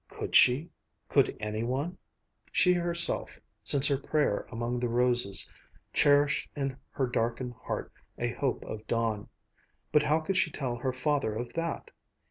Could 0.07 0.35
she? 0.35 0.71
Could 1.09 1.37
any 1.39 1.61
one? 1.63 1.99
She 2.51 2.73
herself, 2.73 3.39
since 3.63 3.85
her 3.85 3.99
prayer 3.99 4.47
among 4.51 4.79
the 4.79 4.89
roses, 4.89 5.47
cherished 5.93 6.49
in 6.55 6.75
her 6.89 7.05
darkened 7.05 7.53
heart 7.53 7.93
a 8.17 8.29
hope 8.33 8.65
of 8.65 8.87
dawn. 8.87 9.29
But 9.91 10.01
how 10.01 10.19
could 10.21 10.37
she 10.37 10.49
tell 10.49 10.77
her 10.77 10.91
father 10.91 11.35
of 11.35 11.53
that? 11.53 11.91